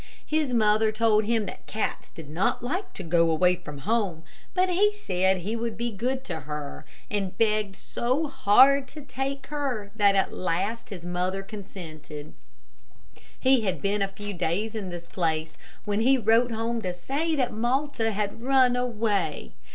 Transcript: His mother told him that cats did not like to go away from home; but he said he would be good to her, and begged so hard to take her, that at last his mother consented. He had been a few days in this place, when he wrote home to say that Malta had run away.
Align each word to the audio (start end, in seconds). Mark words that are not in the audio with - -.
His 0.25 0.51
mother 0.51 0.91
told 0.91 1.25
him 1.25 1.45
that 1.45 1.67
cats 1.67 2.09
did 2.09 2.27
not 2.27 2.63
like 2.63 2.91
to 2.93 3.03
go 3.03 3.29
away 3.29 3.55
from 3.57 3.77
home; 3.77 4.23
but 4.55 4.67
he 4.67 4.91
said 4.95 5.37
he 5.37 5.55
would 5.55 5.77
be 5.77 5.91
good 5.91 6.23
to 6.23 6.39
her, 6.39 6.87
and 7.11 7.37
begged 7.37 7.75
so 7.75 8.25
hard 8.27 8.87
to 8.87 9.03
take 9.03 9.45
her, 9.51 9.91
that 9.95 10.15
at 10.15 10.33
last 10.33 10.89
his 10.89 11.05
mother 11.05 11.43
consented. 11.43 12.33
He 13.39 13.61
had 13.61 13.79
been 13.79 14.01
a 14.01 14.07
few 14.07 14.33
days 14.33 14.73
in 14.73 14.89
this 14.89 15.05
place, 15.05 15.55
when 15.85 15.99
he 16.01 16.17
wrote 16.17 16.49
home 16.49 16.81
to 16.81 16.95
say 16.95 17.35
that 17.35 17.53
Malta 17.53 18.11
had 18.11 18.41
run 18.41 18.75
away. 18.75 19.53